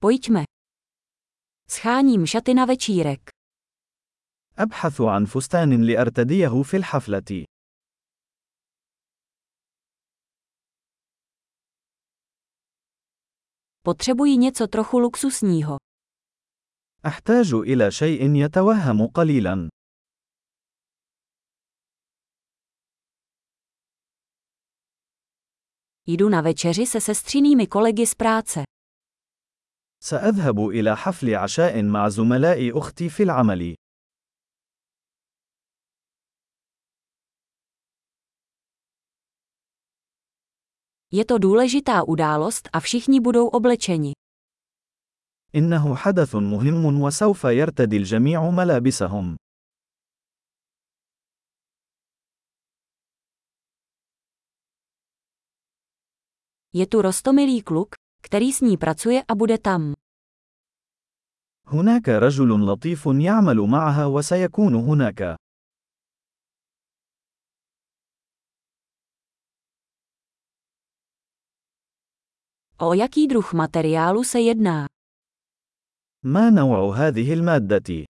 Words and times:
Pojďme. 0.00 0.44
Scháním 1.70 2.26
šaty 2.26 2.54
na 2.54 2.64
večírek. 2.64 3.30
أبحث 4.58 5.00
عن 5.00 5.26
فستان 5.26 5.82
لأرتديه 5.86 6.62
في 6.62 6.76
الحفلة. 6.76 7.44
Potřebuji 13.82 14.36
něco 14.36 14.66
trochu 14.66 14.98
luxusního. 14.98 15.76
أحتاج 17.06 17.54
إلى 17.54 17.90
شيء 17.90 18.34
يتوهم 18.34 19.06
قليلا. 19.06 19.68
Jdu 26.06 26.28
na 26.28 26.40
večeři 26.40 26.86
se 26.86 27.00
sestřinými 27.00 27.66
kolegy 27.66 28.06
z 28.06 28.14
práce. 28.14 28.62
سأذهب 30.00 30.68
إلى 30.68 30.96
حفل 30.96 31.34
عشاء 31.34 31.82
مع 31.82 32.08
زملاء 32.08 32.78
أختي 32.78 33.08
في 33.08 33.22
العمل. 33.22 33.74
Je 41.12 41.24
to 41.24 41.38
důležitá 41.38 42.02
událost 42.02 42.68
a 42.72 42.80
všichni 42.80 43.20
budou 43.20 43.48
oblečeni. 43.48 44.12
إنه 45.54 45.96
حدث 45.96 46.34
مهم 46.34 47.00
وسوف 47.02 47.44
يرتدي 47.44 47.96
الجميع 47.96 48.50
ملابسهم. 48.50 49.36
Je 56.72 56.86
tu 56.86 57.02
rostomilý 57.02 57.62
kluk, 57.62 57.94
který 58.21 58.53
s 58.53 58.61
ní 58.61 58.77
pracuje 58.77 59.23
a 59.27 59.35
bude 59.35 59.57
tam. 59.57 59.93
هناك 61.67 62.09
رجل 62.09 62.65
لطيف 62.65 63.05
يعمل 63.05 63.57
معها 63.57 64.05
وسيكون 64.05 64.75
هناك. 64.75 65.35
O 72.77 72.93
jaký 72.93 73.27
druh 73.27 73.53
materiálu 73.53 74.23
se 74.23 74.39
jedná? 74.39 74.87
ما 76.25 76.49
نوع 76.49 76.95
هذه 76.97 77.33
المادة؟ 77.33 78.05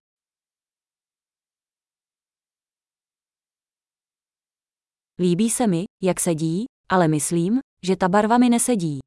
Líbí 5.20 5.50
se 5.50 5.68
mi, 5.68 5.84
jak 6.04 6.20
sedí, 6.20 6.66
ale 6.90 7.08
myslím, 7.08 7.60
že 7.86 7.96
ta 7.96 8.08
barva 8.10 8.38
mi 8.38 8.50
nesedí. 8.50 9.00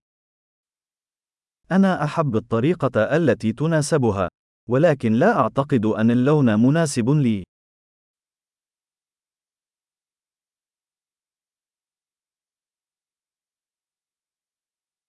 أنا 1.72 2.04
أحب 2.04 2.36
الطريقة 2.36 3.16
التي 3.18 3.54
تناسبها، 3.54 4.28
ولكن 4.70 5.14
لا 5.14 5.40
أعتقد 5.40 5.86
أن 5.86 6.12
اللون 6.12 6.60
مناسب 6.60 7.10
لي. 7.10 7.44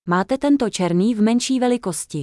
Máte 0.09 0.39
tento 0.39 0.67
černý 0.71 1.15
v 1.15 1.21
menší 1.23 1.61
velikosti. 1.61 2.23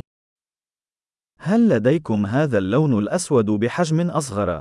هل 1.42 1.70
لديكم 1.70 2.26
هذا 2.26 2.58
اللون 2.58 3.00
الأسود 3.00 3.46
بحجم 3.46 4.10
أصغر؟ 4.10 4.60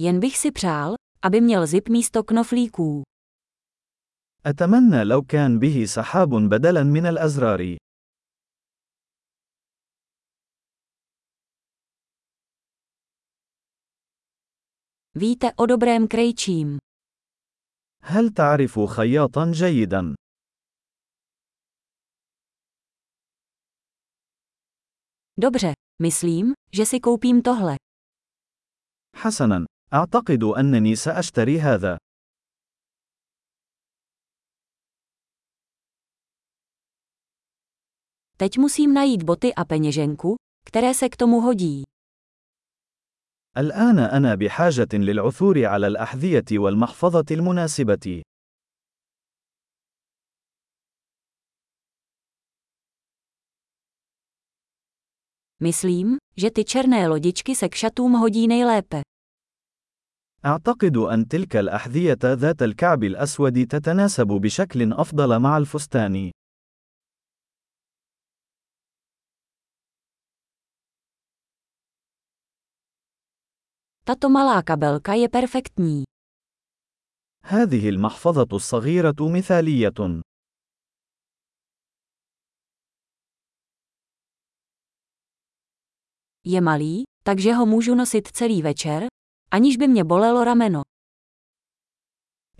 Jen 0.00 0.20
bych 0.20 0.38
si 0.38 0.52
přál, 0.52 0.94
aby 1.21 1.41
měl 1.41 1.67
zip 1.67 1.89
místo 1.89 2.23
knoflíků. 2.23 3.03
أتمنى 4.45 5.03
لو 5.03 5.21
كان 5.21 5.59
به 5.59 5.85
سحاب 5.85 6.29
بدلاً 6.49 6.83
من 6.83 7.05
الأزرار. 7.05 7.77
Víte 15.15 15.53
o 15.55 15.65
dobrém 15.65 16.07
krejčím. 16.07 16.77
هل 18.03 18.29
تعرف 18.29 18.79
خياطاً 18.79 19.51
جيداً؟ 19.51 20.15
Dobře, 25.37 25.73
myslím, 26.01 26.53
že 26.73 26.85
si 26.85 26.99
koupím 26.99 27.41
tohle. 27.41 27.75
حسناً، 29.15 29.65
أعتقد 29.94 30.44
أنني 30.44 30.96
سأشتري 30.96 31.60
هذا. 31.60 31.98
Teď 38.36 38.58
musím 38.58 38.94
najít 38.94 39.22
boty 39.22 39.54
a 39.54 39.64
peněženku, 39.64 40.34
které 40.66 40.94
se 40.94 41.08
k 41.08 41.16
tomu 41.16 41.40
hodí. 41.40 41.82
الآن 43.56 43.98
أنا 43.98 44.34
بحاجة 44.34 44.88
للعثور 44.92 45.64
على 45.64 45.86
الأحذية 45.86 46.58
والمحفظة 46.58 47.24
المناسبة. 47.30 48.22
Myslím, 55.60 56.16
že 56.36 56.50
ty 56.50 56.64
černé 56.64 57.08
lodičky 57.08 57.54
se 57.54 57.68
k 57.68 57.74
šatům 57.74 58.12
hodí 58.12 58.48
nejlépe. 58.48 59.00
أعتقد 60.44 60.96
أن 60.96 61.28
تلك 61.28 61.56
الأحذية 61.56 62.18
ذات 62.24 62.62
الكعب 62.62 63.04
الأسود 63.04 63.66
تتناسب 63.66 64.26
بشكل 64.26 64.92
أفضل 64.92 65.38
مع 65.38 65.56
الفستان. 65.56 66.30
Tato 74.04 74.28
malá 74.28 74.62
kabelka 74.62 75.14
je 75.14 75.28
perfektní. 75.28 76.04
هذه 77.44 77.88
المحفظة 77.88 78.48
الصغيرة 78.52 79.16
مثالية. 79.20 80.22
Je 86.44 86.60
malý, 86.60 87.02
takže 87.24 87.52
ho 87.52 87.66
můžu 87.66 87.94
nosit 87.94 88.28
celý 88.28 88.62
večer, 88.62 89.06
aniž 89.50 89.76
by 89.76 89.88
mě 89.88 90.04
bolelo 90.04 90.44
rameno. 90.44 90.82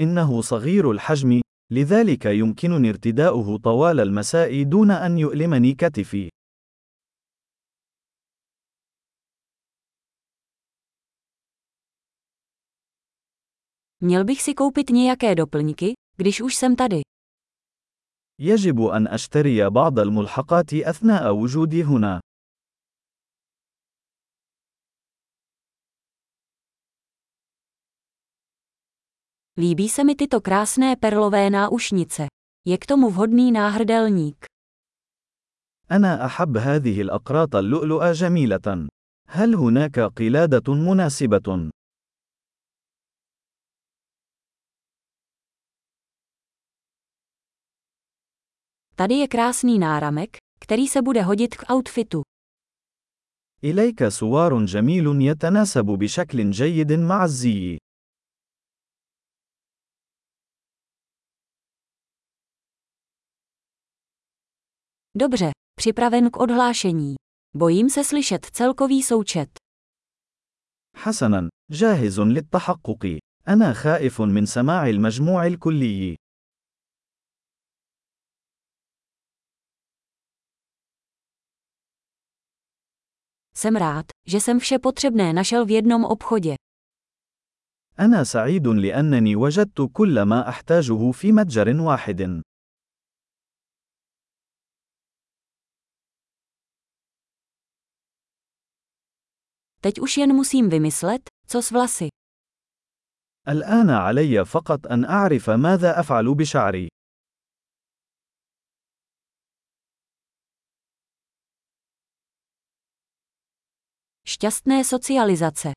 إنه 0.00 0.42
صغير 0.42 0.90
الحجم، 0.90 1.40
لذلك 1.70 2.26
يمكنني 2.26 2.88
ارتداؤه 2.90 3.58
طوال 3.58 4.00
المساء 4.00 4.62
دون 4.62 4.90
أن 4.90 5.18
يؤلمني 5.18 5.74
كتفي. 5.74 6.28
Měl 14.00 14.24
bych 14.24 14.42
si 14.42 14.54
koupit 14.54 14.90
nějaké 14.90 15.34
doplňky, 15.34 15.92
když 16.16 16.40
už 16.40 16.54
jsem 16.54 16.76
tady. 16.76 17.00
يجب 18.40 18.80
أن 18.80 19.06
أشتري 19.08 19.70
بعض 19.70 19.98
الملحقات 19.98 20.74
أثناء 20.74 21.34
وجودي 21.34 21.82
هنا. 21.82 22.20
Líbí 29.57 29.89
se 29.89 30.03
mi 30.03 30.15
tyto 30.15 30.41
krásné 30.41 30.95
perlové 30.95 31.49
náušnice. 31.49 32.27
Je 32.65 32.77
k 32.77 32.85
tomu 32.85 33.09
vhodný 33.09 33.51
náhrdelník. 33.51 34.45
أنا 35.91 36.25
أحب 36.25 36.57
هذه 36.57 37.01
الأقراط 37.01 37.55
اللؤلؤة 37.55 38.11
جميلة. 38.11 38.87
هل 39.27 39.55
هناك 39.55 39.99
قلادة 39.99 40.73
مناسبة؟ 40.73 41.69
Tady 48.95 49.13
je 49.13 49.27
krásný 49.27 49.79
náramek, 49.79 50.37
který 50.59 50.87
se 50.87 51.01
bude 51.01 51.21
hodit 51.21 51.55
k 51.55 51.63
outfitu. 51.69 52.21
إليك 53.63 54.07
سوار 54.07 54.65
جميل 54.65 55.21
يتناسب 55.21 55.85
بشكل 55.85 56.51
جيد 56.51 56.91
مع 56.91 57.23
الزي. 57.25 57.77
Dobře, 65.17 65.51
připraven 65.75 66.29
k 66.29 66.37
odhlášení. 66.37 67.15
Bojím 67.55 67.89
se 67.89 68.03
slyšet 68.03 68.45
celkový 68.45 69.03
součet. 69.03 69.49
حسناً، 70.95 71.49
جاهز 71.71 72.19
للتحقق. 72.19 73.19
أنا 73.47 73.73
خائف 73.73 74.21
من 74.21 74.45
سماع 74.45 74.89
المجموع 74.89 75.47
الكلي. 75.47 76.15
Jsem 83.55 83.75
rád, 83.75 84.05
že 84.27 84.41
jsem 84.41 84.59
vše 84.59 84.79
potřebné 84.79 85.33
našel 85.33 85.65
v 85.65 85.69
jednom 85.71 86.05
obchodě. 86.05 86.55
أنا 87.99 88.23
سعيد 88.23 88.67
لأنني 88.67 89.35
وجدت 89.35 89.81
كل 89.93 90.21
ما 90.21 90.49
أحتاجه 90.49 91.11
في 91.11 91.31
متجر 91.31 91.81
واحد. 91.81 92.41
Teď 99.81 99.99
už 99.99 100.17
jen 100.17 100.33
musím 100.33 100.69
vymyslet, 100.69 101.21
co 101.47 101.61
s 101.61 101.71
vlasy. 101.71 102.09
الآن 103.47 103.89
علي 103.89 104.45
فقط 104.45 104.87
أن 104.87 105.05
أعرف 105.05 105.49
ماذا 105.49 105.99
أفعل 105.99 106.35
بشعري. 106.35 106.87
Šťastné 114.23 114.87
socializace. 114.87 115.75